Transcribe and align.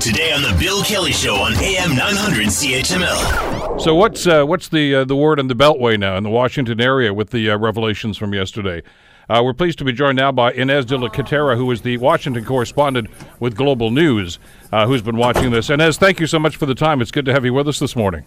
Today 0.00 0.32
on 0.32 0.40
the 0.40 0.56
Bill 0.58 0.82
Kelly 0.82 1.12
Show 1.12 1.34
on 1.34 1.52
AM 1.56 1.94
900 1.94 2.46
CHML. 2.46 3.78
So 3.78 3.94
what's 3.94 4.26
uh, 4.26 4.44
what's 4.44 4.68
the 4.68 4.94
uh, 4.94 5.04
the 5.04 5.14
word 5.14 5.38
in 5.38 5.48
the 5.48 5.54
Beltway 5.54 5.98
now 5.98 6.16
in 6.16 6.24
the 6.24 6.30
Washington 6.30 6.80
area 6.80 7.12
with 7.12 7.28
the 7.28 7.50
uh, 7.50 7.58
revelations 7.58 8.16
from 8.16 8.32
yesterday? 8.32 8.82
Uh, 9.28 9.42
we're 9.44 9.52
pleased 9.52 9.76
to 9.78 9.84
be 9.84 9.92
joined 9.92 10.16
now 10.16 10.32
by 10.32 10.54
Ines 10.54 10.86
de 10.86 10.96
la 10.96 11.08
Cuetara, 11.08 11.54
who 11.54 11.70
is 11.70 11.82
the 11.82 11.98
Washington 11.98 12.46
correspondent 12.46 13.10
with 13.40 13.54
Global 13.54 13.90
News, 13.90 14.38
uh, 14.72 14.86
who's 14.86 15.02
been 15.02 15.18
watching 15.18 15.50
this. 15.50 15.68
Ines, 15.68 15.98
thank 15.98 16.18
you 16.18 16.26
so 16.26 16.38
much 16.38 16.56
for 16.56 16.64
the 16.64 16.74
time. 16.74 17.02
It's 17.02 17.10
good 17.10 17.26
to 17.26 17.32
have 17.34 17.44
you 17.44 17.52
with 17.52 17.68
us 17.68 17.78
this 17.78 17.94
morning. 17.94 18.24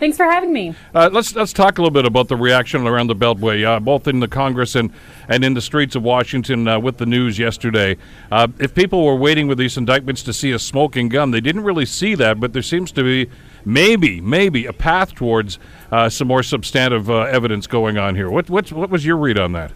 Thanks 0.00 0.16
for 0.16 0.24
having 0.24 0.50
me. 0.50 0.74
Uh, 0.94 1.10
let's 1.12 1.36
let's 1.36 1.52
talk 1.52 1.76
a 1.76 1.82
little 1.82 1.92
bit 1.92 2.06
about 2.06 2.28
the 2.28 2.36
reaction 2.36 2.86
around 2.86 3.08
the 3.08 3.14
Beltway, 3.14 3.66
uh, 3.66 3.78
both 3.78 4.08
in 4.08 4.20
the 4.20 4.28
Congress 4.28 4.74
and, 4.74 4.90
and 5.28 5.44
in 5.44 5.52
the 5.52 5.60
streets 5.60 5.94
of 5.94 6.02
Washington 6.02 6.66
uh, 6.66 6.80
with 6.80 6.96
the 6.96 7.04
news 7.04 7.38
yesterday. 7.38 7.98
Uh, 8.32 8.48
if 8.58 8.74
people 8.74 9.04
were 9.04 9.14
waiting 9.14 9.46
with 9.46 9.58
these 9.58 9.76
indictments 9.76 10.22
to 10.22 10.32
see 10.32 10.52
a 10.52 10.58
smoking 10.58 11.10
gun, 11.10 11.32
they 11.32 11.40
didn't 11.42 11.64
really 11.64 11.84
see 11.84 12.14
that, 12.14 12.40
but 12.40 12.54
there 12.54 12.62
seems 12.62 12.90
to 12.92 13.02
be 13.02 13.30
maybe 13.66 14.22
maybe 14.22 14.64
a 14.64 14.72
path 14.72 15.14
towards 15.14 15.58
uh, 15.92 16.08
some 16.08 16.28
more 16.28 16.42
substantive 16.42 17.10
uh, 17.10 17.20
evidence 17.24 17.66
going 17.66 17.98
on 17.98 18.16
here. 18.16 18.30
What 18.30 18.48
what 18.48 18.72
what 18.72 18.88
was 18.88 19.04
your 19.04 19.18
read 19.18 19.38
on 19.38 19.52
that? 19.52 19.70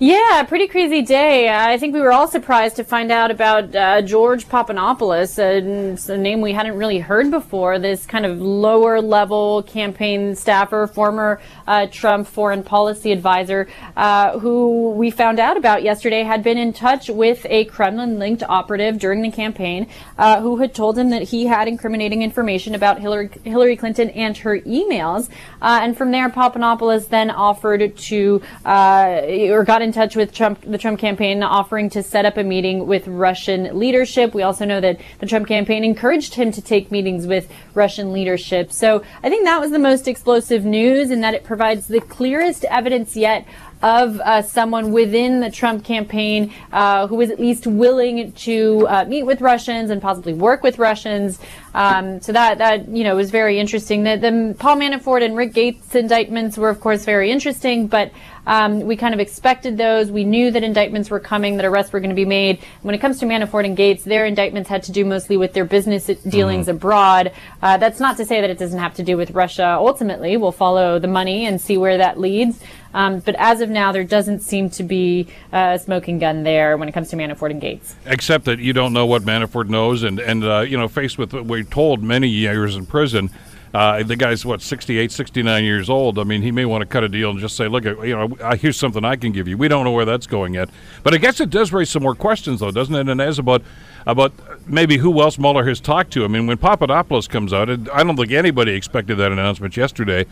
Yeah, 0.00 0.42
pretty 0.48 0.66
crazy 0.66 1.02
day. 1.02 1.48
I 1.48 1.78
think 1.78 1.94
we 1.94 2.00
were 2.00 2.10
all 2.10 2.26
surprised 2.26 2.74
to 2.76 2.84
find 2.84 3.12
out 3.12 3.30
about 3.30 3.76
uh, 3.76 4.02
George 4.02 4.48
Papadopoulos, 4.48 5.38
a, 5.38 5.58
a, 5.58 6.18
name 6.18 6.40
we 6.40 6.52
hadn't 6.52 6.76
really 6.76 6.98
heard 6.98 7.30
before. 7.30 7.78
This 7.78 8.04
kind 8.04 8.26
of 8.26 8.40
lower 8.40 9.00
level 9.00 9.62
campaign 9.62 10.34
staffer, 10.34 10.88
former 10.88 11.40
uh, 11.68 11.86
Trump 11.92 12.26
foreign 12.26 12.64
policy 12.64 13.12
advisor, 13.12 13.68
uh, 13.96 14.36
who 14.40 14.90
we 14.90 15.12
found 15.12 15.38
out 15.38 15.56
about 15.56 15.84
yesterday 15.84 16.24
had 16.24 16.42
been 16.42 16.58
in 16.58 16.72
touch 16.72 17.08
with 17.08 17.46
a 17.48 17.64
Kremlin 17.66 18.18
linked 18.18 18.42
operative 18.42 18.98
during 18.98 19.22
the 19.22 19.30
campaign 19.30 19.86
uh, 20.18 20.40
who 20.40 20.56
had 20.56 20.74
told 20.74 20.98
him 20.98 21.10
that 21.10 21.22
he 21.22 21.46
had 21.46 21.68
incriminating 21.68 22.22
information 22.22 22.74
about 22.74 22.98
Hillary, 22.98 23.30
Hillary 23.44 23.76
Clinton 23.76 24.10
and 24.10 24.36
her 24.38 24.58
emails. 24.62 25.28
Uh, 25.62 25.78
and 25.82 25.96
from 25.96 26.10
there, 26.10 26.28
Papadopoulos 26.30 27.06
then 27.06 27.30
offered 27.30 27.96
to, 27.96 28.42
uh, 28.64 29.20
or 29.50 29.62
got 29.62 29.83
in 29.84 29.92
touch 29.92 30.16
with 30.16 30.32
Trump, 30.32 30.62
the 30.66 30.78
Trump 30.78 30.98
campaign, 30.98 31.42
offering 31.44 31.88
to 31.90 32.02
set 32.02 32.24
up 32.24 32.36
a 32.36 32.42
meeting 32.42 32.88
with 32.88 33.06
Russian 33.06 33.78
leadership. 33.78 34.34
We 34.34 34.42
also 34.42 34.64
know 34.64 34.80
that 34.80 34.98
the 35.20 35.26
Trump 35.26 35.46
campaign 35.46 35.84
encouraged 35.84 36.34
him 36.34 36.50
to 36.50 36.60
take 36.60 36.90
meetings 36.90 37.26
with 37.26 37.48
Russian 37.74 38.12
leadership. 38.12 38.72
So 38.72 39.04
I 39.22 39.28
think 39.28 39.44
that 39.44 39.60
was 39.60 39.70
the 39.70 39.78
most 39.78 40.08
explosive 40.08 40.64
news, 40.64 41.12
in 41.12 41.20
that 41.20 41.34
it 41.34 41.44
provides 41.44 41.86
the 41.86 42.00
clearest 42.00 42.64
evidence 42.64 43.14
yet 43.14 43.46
of 43.82 44.20
uh, 44.20 44.42
someone 44.42 44.92
within 44.92 45.40
the 45.40 45.50
Trump 45.50 45.84
campaign 45.84 46.52
uh, 46.72 47.06
who 47.06 47.16
was 47.16 47.30
at 47.30 47.38
least 47.38 47.66
willing 47.66 48.32
to 48.32 48.86
uh, 48.88 49.04
meet 49.06 49.24
with 49.24 49.40
Russians 49.40 49.90
and 49.90 50.00
possibly 50.00 50.32
work 50.32 50.62
with 50.62 50.78
Russians. 50.78 51.38
Um, 51.74 52.20
so 52.20 52.32
that 52.32 52.58
that 52.58 52.88
you 52.88 53.04
know 53.04 53.16
was 53.16 53.30
very 53.30 53.58
interesting. 53.58 54.04
The, 54.04 54.16
the 54.16 54.56
Paul 54.58 54.76
Manafort 54.76 55.24
and 55.24 55.36
Rick 55.36 55.54
Gates 55.54 55.94
indictments 55.94 56.56
were, 56.56 56.68
of 56.68 56.80
course, 56.80 57.04
very 57.04 57.30
interesting, 57.30 57.88
but 57.88 58.12
um, 58.46 58.80
we 58.80 58.96
kind 58.96 59.14
of 59.14 59.20
expected 59.20 59.76
those. 59.76 60.10
We 60.10 60.24
knew 60.24 60.50
that 60.50 60.62
indictments 60.62 61.10
were 61.10 61.20
coming, 61.20 61.56
that 61.56 61.64
arrests 61.64 61.92
were 61.92 62.00
going 62.00 62.10
to 62.10 62.16
be 62.16 62.24
made. 62.24 62.60
When 62.82 62.94
it 62.94 62.98
comes 62.98 63.18
to 63.20 63.26
Manafort 63.26 63.64
and 63.64 63.76
Gates, 63.76 64.04
their 64.04 64.26
indictments 64.26 64.68
had 64.68 64.82
to 64.84 64.92
do 64.92 65.04
mostly 65.04 65.36
with 65.36 65.52
their 65.52 65.64
business 65.64 66.06
dealings 66.06 66.66
mm-hmm. 66.66 66.76
abroad. 66.76 67.32
Uh, 67.62 67.76
that's 67.78 68.00
not 68.00 68.16
to 68.18 68.24
say 68.24 68.40
that 68.40 68.50
it 68.50 68.58
doesn't 68.58 68.78
have 68.78 68.94
to 68.94 69.02
do 69.02 69.16
with 69.16 69.30
Russia. 69.30 69.76
Ultimately, 69.78 70.36
we'll 70.36 70.52
follow 70.52 70.98
the 70.98 71.08
money 71.08 71.46
and 71.46 71.60
see 71.60 71.76
where 71.76 71.98
that 71.98 72.20
leads. 72.20 72.60
Um, 72.94 73.18
but 73.18 73.34
as 73.38 73.60
of 73.60 73.68
now, 73.68 73.92
there 73.92 74.04
doesn't 74.04 74.40
seem 74.40 74.70
to 74.70 74.84
be 74.84 75.26
a 75.52 75.78
smoking 75.82 76.18
gun 76.20 76.44
there 76.44 76.76
when 76.76 76.88
it 76.88 76.92
comes 76.92 77.10
to 77.10 77.16
Manafort 77.16 77.50
and 77.50 77.60
Gates. 77.60 77.96
Except 78.06 78.44
that 78.44 78.60
you 78.60 78.72
don't 78.72 78.92
know 78.92 79.04
what 79.04 79.22
Manafort 79.22 79.68
knows, 79.68 80.04
and 80.04 80.20
and 80.20 80.44
uh, 80.44 80.60
you 80.60 80.78
know, 80.78 80.88
faced 80.88 81.18
with 81.18 81.32
what 81.34 81.44
we're 81.44 81.64
told 81.64 82.02
many 82.02 82.28
years 82.28 82.76
in 82.76 82.86
prison. 82.86 83.30
Uh, 83.74 84.04
the 84.04 84.14
guy's 84.14 84.46
what 84.46 84.62
68, 84.62 85.10
69 85.10 85.64
years 85.64 85.90
old. 85.90 86.20
I 86.20 86.22
mean, 86.22 86.42
he 86.42 86.52
may 86.52 86.64
want 86.64 86.82
to 86.82 86.86
cut 86.86 87.02
a 87.02 87.08
deal 87.08 87.30
and 87.30 87.40
just 87.40 87.56
say, 87.56 87.66
"Look, 87.66 87.84
you 87.84 88.16
know, 88.16 88.28
here's 88.54 88.76
something 88.76 89.04
I 89.04 89.16
can 89.16 89.32
give 89.32 89.48
you." 89.48 89.58
We 89.58 89.66
don't 89.66 89.82
know 89.82 89.90
where 89.90 90.04
that's 90.04 90.28
going 90.28 90.54
yet, 90.54 90.70
but 91.02 91.12
I 91.12 91.18
guess 91.18 91.40
it 91.40 91.50
does 91.50 91.72
raise 91.72 91.90
some 91.90 92.04
more 92.04 92.14
questions, 92.14 92.60
though, 92.60 92.70
doesn't 92.70 92.94
it? 92.94 93.08
And 93.08 93.20
as 93.20 93.40
about 93.40 93.62
about 94.06 94.32
maybe 94.68 94.98
who 94.98 95.20
else 95.20 95.38
Mueller 95.38 95.66
has 95.66 95.80
talked 95.80 96.12
to. 96.12 96.24
I 96.24 96.28
mean, 96.28 96.46
when 96.46 96.58
Papadopoulos 96.58 97.26
comes 97.26 97.52
out, 97.52 97.68
I 97.68 98.04
don't 98.04 98.16
think 98.16 98.30
anybody 98.30 98.74
expected 98.74 99.16
that 99.16 99.32
announcement 99.32 99.76
yesterday 99.76 100.26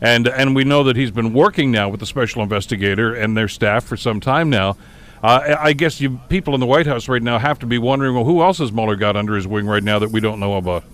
and 0.00 0.28
and 0.28 0.54
we 0.54 0.64
know 0.64 0.82
that 0.84 0.96
he's 0.96 1.10
been 1.10 1.32
working 1.32 1.70
now 1.70 1.88
with 1.88 2.00
the 2.00 2.06
special 2.06 2.42
investigator 2.42 3.14
and 3.14 3.36
their 3.36 3.48
staff 3.48 3.84
for 3.84 3.96
some 3.96 4.20
time 4.20 4.50
now. 4.50 4.76
Uh, 5.22 5.56
I 5.58 5.72
guess 5.72 6.00
you 6.00 6.20
people 6.28 6.54
in 6.54 6.60
the 6.60 6.66
White 6.66 6.86
House 6.86 7.08
right 7.08 7.22
now 7.22 7.38
have 7.38 7.58
to 7.60 7.66
be 7.66 7.78
wondering, 7.78 8.14
well, 8.14 8.24
who 8.24 8.42
else 8.42 8.58
has 8.58 8.70
Mueller 8.70 8.96
got 8.96 9.16
under 9.16 9.34
his 9.34 9.46
wing 9.46 9.66
right 9.66 9.82
now 9.82 9.98
that 9.98 10.10
we 10.10 10.20
don't 10.20 10.38
know 10.38 10.56
about? 10.56 10.84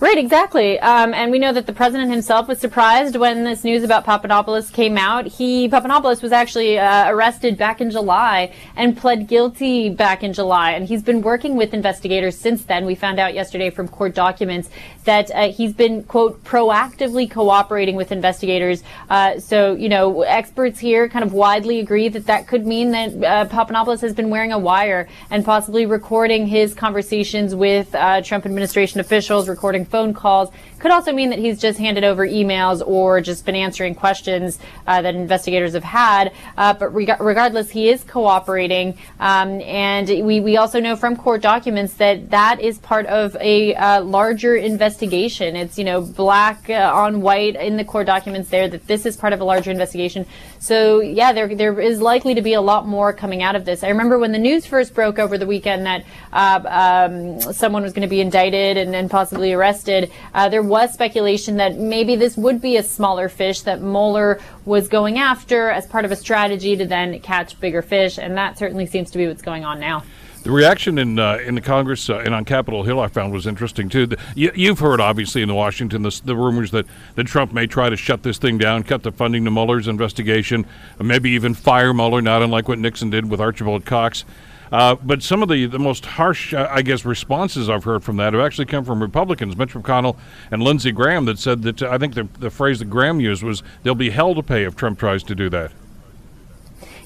Right, 0.00 0.16
exactly. 0.16 0.80
Um, 0.80 1.12
and 1.12 1.30
we 1.30 1.38
know 1.38 1.52
that 1.52 1.66
the 1.66 1.74
president 1.74 2.10
himself 2.10 2.48
was 2.48 2.58
surprised 2.58 3.16
when 3.16 3.44
this 3.44 3.64
news 3.64 3.82
about 3.82 4.06
Papadopoulos 4.06 4.70
came 4.70 4.96
out. 4.96 5.26
He, 5.26 5.68
Papadopoulos 5.68 6.22
was 6.22 6.32
actually 6.32 6.78
uh, 6.78 7.10
arrested 7.10 7.58
back 7.58 7.82
in 7.82 7.90
July 7.90 8.54
and 8.76 8.96
pled 8.96 9.28
guilty 9.28 9.90
back 9.90 10.22
in 10.22 10.32
July. 10.32 10.70
And 10.72 10.88
he's 10.88 11.02
been 11.02 11.20
working 11.20 11.54
with 11.54 11.74
investigators 11.74 12.38
since 12.38 12.64
then. 12.64 12.86
We 12.86 12.94
found 12.94 13.20
out 13.20 13.34
yesterday 13.34 13.68
from 13.68 13.88
court 13.88 14.14
documents 14.14 14.70
that 15.04 15.30
uh, 15.32 15.52
he's 15.52 15.74
been, 15.74 16.02
quote, 16.04 16.42
proactively 16.44 17.30
cooperating 17.30 17.94
with 17.94 18.10
investigators. 18.10 18.82
Uh, 19.10 19.38
so, 19.38 19.74
you 19.74 19.90
know, 19.90 20.22
experts 20.22 20.78
here 20.78 21.10
kind 21.10 21.26
of 21.26 21.34
widely 21.34 21.78
agree 21.78 22.08
that 22.08 22.24
that 22.24 22.46
could 22.46 22.66
mean 22.66 22.90
that 22.92 23.22
uh, 23.22 23.44
Papadopoulos 23.44 24.00
has 24.00 24.14
been 24.14 24.30
wearing 24.30 24.52
a 24.52 24.58
wire 24.58 25.08
and 25.28 25.44
possibly 25.44 25.84
recording 25.84 26.46
his 26.46 26.72
conversations 26.72 27.54
with 27.54 27.94
uh, 27.94 28.22
Trump 28.22 28.46
administration 28.46 28.98
officials, 28.98 29.46
recording 29.46 29.84
phone 29.90 30.14
calls. 30.14 30.50
Could 30.80 30.90
also 30.90 31.12
mean 31.12 31.28
that 31.28 31.38
he's 31.38 31.60
just 31.60 31.78
handed 31.78 32.04
over 32.04 32.26
emails 32.26 32.82
or 32.84 33.20
just 33.20 33.44
been 33.44 33.54
answering 33.54 33.94
questions 33.94 34.58
uh, 34.86 35.02
that 35.02 35.14
investigators 35.14 35.74
have 35.74 35.84
had. 35.84 36.32
Uh, 36.56 36.72
but 36.72 36.88
reg- 36.94 37.20
regardless, 37.20 37.70
he 37.70 37.90
is 37.90 38.02
cooperating. 38.02 38.98
Um, 39.20 39.60
and 39.60 40.08
we, 40.08 40.40
we 40.40 40.56
also 40.56 40.80
know 40.80 40.96
from 40.96 41.16
court 41.16 41.42
documents 41.42 41.94
that 41.94 42.30
that 42.30 42.60
is 42.60 42.78
part 42.78 43.04
of 43.06 43.36
a 43.40 43.74
uh, 43.74 44.00
larger 44.02 44.56
investigation. 44.56 45.54
It's, 45.54 45.76
you 45.76 45.84
know, 45.84 46.00
black 46.00 46.70
uh, 46.70 46.90
on 46.94 47.20
white 47.20 47.56
in 47.56 47.76
the 47.76 47.84
court 47.84 48.06
documents 48.06 48.48
there 48.48 48.66
that 48.68 48.86
this 48.86 49.04
is 49.04 49.18
part 49.18 49.34
of 49.34 49.40
a 49.42 49.44
larger 49.44 49.70
investigation. 49.70 50.24
So, 50.60 51.00
yeah, 51.00 51.32
there, 51.32 51.54
there 51.54 51.78
is 51.78 52.00
likely 52.00 52.34
to 52.34 52.42
be 52.42 52.54
a 52.54 52.60
lot 52.60 52.86
more 52.86 53.12
coming 53.12 53.42
out 53.42 53.54
of 53.54 53.66
this. 53.66 53.84
I 53.84 53.88
remember 53.88 54.18
when 54.18 54.32
the 54.32 54.38
news 54.38 54.64
first 54.64 54.94
broke 54.94 55.18
over 55.18 55.36
the 55.36 55.46
weekend 55.46 55.84
that 55.84 56.04
uh, 56.32 57.08
um, 57.10 57.52
someone 57.52 57.82
was 57.82 57.92
going 57.92 58.02
to 58.02 58.08
be 58.08 58.20
indicted 58.22 58.78
and, 58.78 58.94
and 58.94 59.10
possibly 59.10 59.52
arrested. 59.52 60.10
Uh, 60.32 60.48
there 60.48 60.69
was 60.70 60.94
speculation 60.94 61.56
that 61.58 61.76
maybe 61.76 62.16
this 62.16 62.36
would 62.36 62.62
be 62.62 62.76
a 62.76 62.82
smaller 62.82 63.28
fish 63.28 63.60
that 63.62 63.82
Mueller 63.82 64.40
was 64.64 64.88
going 64.88 65.18
after 65.18 65.68
as 65.68 65.86
part 65.86 66.06
of 66.06 66.12
a 66.12 66.16
strategy 66.16 66.76
to 66.76 66.86
then 66.86 67.20
catch 67.20 67.60
bigger 67.60 67.82
fish, 67.82 68.16
and 68.16 68.36
that 68.38 68.56
certainly 68.56 68.86
seems 68.86 69.10
to 69.10 69.18
be 69.18 69.26
what's 69.26 69.42
going 69.42 69.64
on 69.64 69.80
now. 69.80 70.04
The 70.42 70.50
reaction 70.50 70.96
in 70.96 71.18
uh, 71.18 71.36
in 71.44 71.54
the 71.54 71.60
Congress 71.60 72.08
uh, 72.08 72.20
and 72.20 72.34
on 72.34 72.46
Capitol 72.46 72.82
Hill 72.82 72.98
I 72.98 73.08
found 73.08 73.30
was 73.30 73.46
interesting 73.46 73.90
too. 73.90 74.06
The, 74.06 74.18
you, 74.34 74.68
have 74.68 74.78
heard 74.78 74.98
obviously 74.98 75.42
in 75.42 75.54
Washington 75.54 76.00
the, 76.00 76.18
the, 76.24 76.34
rumors 76.34 76.70
that, 76.70 76.86
that 77.16 77.26
Trump 77.26 77.52
may 77.52 77.66
try 77.66 77.90
to 77.90 77.96
shut 77.96 78.22
this 78.22 78.38
thing 78.38 78.56
down, 78.56 78.82
cut 78.82 79.02
the 79.02 79.12
funding 79.12 79.44
to 79.44 79.50
Mueller's 79.50 79.86
investigation, 79.86 80.64
maybe 80.98 81.30
even 81.32 81.52
fire 81.52 81.92
Mueller, 81.92 82.22
not 82.22 82.40
unlike 82.40 82.68
what 82.68 82.78
Nixon 82.78 83.10
did 83.10 83.28
with 83.28 83.38
Archibald 83.38 83.84
Cox. 83.84 84.24
Uh, 84.72 84.94
but 84.94 85.22
some 85.22 85.42
of 85.42 85.48
the, 85.48 85.66
the 85.66 85.78
most 85.78 86.06
harsh, 86.06 86.54
uh, 86.54 86.68
I 86.70 86.82
guess, 86.82 87.04
responses 87.04 87.68
I've 87.68 87.84
heard 87.84 88.04
from 88.04 88.16
that 88.18 88.34
have 88.34 88.42
actually 88.42 88.66
come 88.66 88.84
from 88.84 89.02
Republicans, 89.02 89.56
Mitch 89.56 89.74
McConnell 89.74 90.16
and 90.50 90.62
Lindsey 90.62 90.92
Graham, 90.92 91.24
that 91.24 91.38
said 91.38 91.62
that 91.62 91.82
uh, 91.82 91.90
I 91.90 91.98
think 91.98 92.14
the, 92.14 92.28
the 92.38 92.50
phrase 92.50 92.78
that 92.78 92.86
Graham 92.86 93.20
used 93.20 93.42
was 93.42 93.62
they'll 93.82 93.94
be 93.94 94.10
hell 94.10 94.34
to 94.34 94.42
pay 94.42 94.64
if 94.64 94.76
Trump 94.76 94.98
tries 94.98 95.22
to 95.24 95.34
do 95.34 95.50
that. 95.50 95.72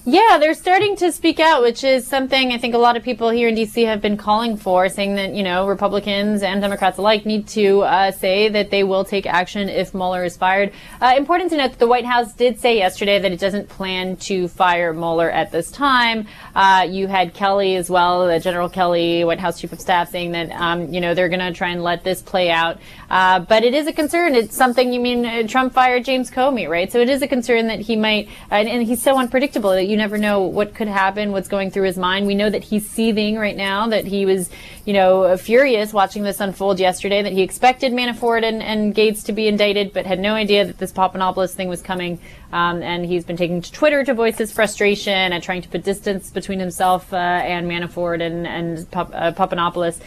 Yeah, 0.06 0.36
they're 0.38 0.52
starting 0.52 0.96
to 0.96 1.10
speak 1.12 1.40
out, 1.40 1.62
which 1.62 1.82
is 1.82 2.06
something 2.06 2.52
I 2.52 2.58
think 2.58 2.74
a 2.74 2.78
lot 2.78 2.98
of 2.98 3.02
people 3.02 3.30
here 3.30 3.48
in 3.48 3.54
D.C. 3.54 3.84
have 3.84 4.02
been 4.02 4.18
calling 4.18 4.58
for, 4.58 4.90
saying 4.90 5.14
that, 5.14 5.32
you 5.32 5.42
know, 5.42 5.66
Republicans 5.66 6.42
and 6.42 6.60
Democrats 6.60 6.98
alike 6.98 7.24
need 7.24 7.48
to 7.48 7.80
uh, 7.80 8.10
say 8.10 8.50
that 8.50 8.70
they 8.70 8.84
will 8.84 9.06
take 9.06 9.24
action 9.24 9.70
if 9.70 9.94
Mueller 9.94 10.22
is 10.22 10.36
fired. 10.36 10.74
Uh, 11.00 11.14
important 11.16 11.48
to 11.52 11.56
note 11.56 11.70
that 11.70 11.78
the 11.78 11.86
White 11.86 12.04
House 12.04 12.34
did 12.34 12.60
say 12.60 12.76
yesterday 12.76 13.18
that 13.18 13.32
it 13.32 13.40
doesn't 13.40 13.70
plan 13.70 14.16
to 14.16 14.46
fire 14.46 14.92
Mueller 14.92 15.30
at 15.30 15.50
this 15.50 15.70
time. 15.70 16.26
Uh, 16.54 16.86
you 16.86 17.06
had 17.06 17.32
Kelly 17.32 17.74
as 17.74 17.88
well, 17.88 18.28
uh, 18.28 18.38
General 18.38 18.68
Kelly, 18.68 19.24
White 19.24 19.40
House 19.40 19.58
Chief 19.58 19.72
of 19.72 19.80
Staff, 19.80 20.10
saying 20.10 20.32
that, 20.32 20.50
um, 20.50 20.92
you 20.92 21.00
know, 21.00 21.14
they're 21.14 21.30
going 21.30 21.40
to 21.40 21.52
try 21.54 21.70
and 21.70 21.82
let 21.82 22.04
this 22.04 22.20
play 22.20 22.50
out. 22.50 22.78
Uh, 23.08 23.40
but 23.40 23.64
it 23.64 23.72
is 23.72 23.86
a 23.86 23.92
concern. 23.92 24.34
It's 24.34 24.54
something, 24.54 24.92
you 24.92 25.00
mean, 25.00 25.24
uh, 25.24 25.48
Trump 25.48 25.72
fired 25.72 26.04
James 26.04 26.30
Comey, 26.30 26.68
right? 26.68 26.92
So 26.92 27.00
it 27.00 27.08
is 27.08 27.22
a 27.22 27.26
concern 27.26 27.68
that 27.68 27.80
he 27.80 27.96
might, 27.96 28.28
and, 28.50 28.68
and 28.68 28.82
he's 28.82 29.00
so 29.00 29.18
unpredictable 29.18 29.70
that 29.70 29.86
you 29.86 29.93
You 29.94 29.98
never 29.98 30.18
know 30.18 30.40
what 30.40 30.74
could 30.74 30.88
happen, 30.88 31.30
what's 31.30 31.46
going 31.46 31.70
through 31.70 31.84
his 31.84 31.96
mind. 31.96 32.26
We 32.26 32.34
know 32.34 32.50
that 32.50 32.64
he's 32.64 32.84
seething 32.84 33.38
right 33.38 33.56
now, 33.56 33.86
that 33.86 34.04
he 34.04 34.26
was, 34.26 34.50
you 34.84 34.92
know, 34.92 35.36
furious 35.36 35.92
watching 35.92 36.24
this 36.24 36.40
unfold 36.40 36.80
yesterday, 36.80 37.22
that 37.22 37.32
he 37.32 37.42
expected 37.42 37.92
Manafort 37.92 38.42
and, 38.42 38.60
and 38.60 38.92
Gates 38.92 39.22
to 39.22 39.32
be 39.32 39.46
indicted, 39.46 39.92
but 39.92 40.04
had 40.04 40.18
no 40.18 40.34
idea 40.34 40.64
that 40.64 40.78
this 40.78 40.90
Papadopoulos 40.90 41.54
thing 41.54 41.68
was 41.68 41.80
coming. 41.80 42.18
Um, 42.52 42.82
and 42.82 43.06
he's 43.06 43.24
been 43.24 43.36
taking 43.36 43.62
to 43.62 43.70
Twitter 43.70 44.02
to 44.02 44.14
voice 44.14 44.36
his 44.36 44.50
frustration 44.50 45.32
and 45.32 45.40
trying 45.40 45.62
to 45.62 45.68
put 45.68 45.84
distance 45.84 46.28
between 46.28 46.58
himself 46.58 47.12
uh, 47.12 47.16
and 47.16 47.70
Manafort 47.70 48.20
and, 48.20 48.48
and 48.48 48.90
Pap- 48.90 49.14
uh, 49.14 49.30
Papadopoulos. 49.30 50.00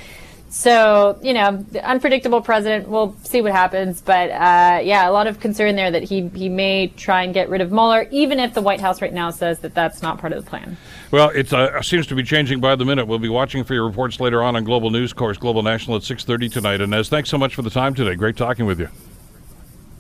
So, 0.50 1.20
you 1.22 1.34
know, 1.34 1.66
unpredictable 1.84 2.42
president. 2.42 2.88
We'll 2.88 3.16
see 3.24 3.42
what 3.42 3.52
happens. 3.52 4.02
But 4.02 4.32
uh, 4.32 4.80
yeah, 4.82 5.10
a 5.10 5.12
lot 5.12 5.28
of 5.28 5.40
concern 5.40 5.76
there 5.76 5.92
that 5.92 6.04
he, 6.04 6.30
he 6.30 6.48
may 6.48 6.88
try 6.88 7.24
and 7.24 7.34
get 7.34 7.50
rid 7.50 7.62
of 7.62 7.72
Mueller, 7.72 8.08
even 8.12 8.40
if 8.40 8.54
the 8.54 8.62
White 8.62 8.80
House 8.80 9.02
right 9.02 9.14
now 9.14 9.30
says 9.30 9.60
that 9.60 9.74
that's 9.74 10.02
not 10.02 10.20
part 10.20 10.32
of 10.32 10.44
the 10.44 10.50
plan. 10.50 10.78
Well, 11.12 11.30
it 11.30 11.52
uh, 11.52 11.82
seems 11.82 12.08
to 12.08 12.16
be 12.16 12.24
changing 12.24 12.62
by 12.62 12.76
the 12.76 12.86
minute. 12.86 13.08
We'll 13.08 13.20
be 13.20 13.30
watching 13.30 13.64
for 13.64 13.74
your 13.74 13.86
reports 13.86 14.20
later 14.20 14.42
on 14.42 14.56
on 14.56 14.64
Global 14.64 14.90
News 14.90 15.12
Course, 15.12 15.38
Global 15.38 15.64
National 15.64 15.98
at 15.98 16.04
6.30 16.04 16.52
tonight. 16.52 16.82
Ines, 16.82 17.10
thanks 17.10 17.30
so 17.30 17.38
much 17.38 17.54
for 17.54 17.62
the 17.62 17.70
time 17.70 17.94
today. 17.94 18.16
Great 18.16 18.38
talking 18.38 18.66
with 18.66 18.80
you. 18.80 18.90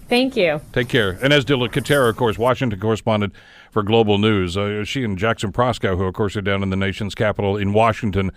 Thank 0.08 0.38
you. 0.38 0.62
Take 0.72 0.88
care. 0.88 1.20
Ines 1.24 1.44
de 1.44 1.58
la 1.58 1.68
of 1.68 2.16
course, 2.16 2.38
Washington 2.38 2.80
correspondent 2.80 3.34
for 3.72 3.84
Global 3.84 4.18
News. 4.18 4.56
Uh, 4.56 4.86
she 4.86 5.04
and 5.04 5.18
Jackson 5.18 5.52
Proskow, 5.52 5.98
who, 5.98 6.06
of 6.06 6.14
course, 6.14 6.38
are 6.38 6.42
down 6.42 6.64
in 6.64 6.70
the 6.70 6.78
nation's 6.78 7.14
capital 7.14 7.58
in 7.58 7.74
Washington, 7.74 8.32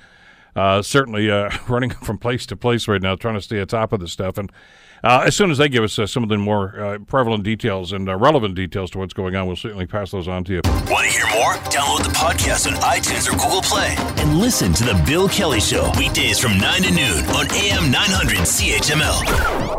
uh, 0.57 0.83
certainly 0.83 1.31
uh, 1.31 1.51
running 1.69 1.91
from 1.91 2.19
place 2.19 2.47
to 2.47 2.57
place 2.57 2.89
right 2.89 3.03
now, 3.03 3.17
trying 3.17 3.35
to 3.35 3.41
stay 3.41 3.59
atop 3.59 3.93
of 3.93 4.01
this 4.01 4.13
stuff. 4.13 4.39
And 4.39 4.51
uh, 5.03 5.25
as 5.27 5.35
soon 5.35 5.51
as 5.51 5.59
they 5.59 5.69
give 5.69 5.83
us 5.83 5.99
uh, 5.99 6.07
some 6.07 6.23
of 6.23 6.29
the 6.29 6.37
more 6.37 6.79
uh, 6.79 6.99
prevalent 6.99 7.43
details 7.43 7.93
and 7.93 8.09
uh, 8.09 8.17
relevant 8.17 8.55
details 8.55 8.91
to 8.91 8.99
what's 8.99 9.15
going 9.15 9.35
on, 9.35 9.47
we'll 9.47 9.57
certainly 9.57 9.87
pass 9.87 10.11
those 10.11 10.29
on 10.29 10.45
to 10.45 10.55
you. 10.55 10.61
Want 10.65 11.07
to 11.07 11.13
hear 11.13 11.27
more? 11.35 11.55
Download 11.71 12.05
the 12.05 12.11
podcast 12.11 12.67
on 12.71 12.75
iTunes 12.83 13.27
or 13.27 13.37
Google 13.39 13.63
Play 13.63 13.95
and 14.23 14.39
listen 14.39 14.73
to 14.75 14.85
The 14.85 15.03
Bill 15.07 15.29
Kelly 15.29 15.61
Show 15.61 15.91
weekdays 15.97 16.39
from 16.39 16.59
9 16.59 16.83
to 16.83 16.91
noon 16.91 17.25
on 17.31 17.51
AM 17.53 17.91
900 17.91 18.39
CHML. 18.39 19.70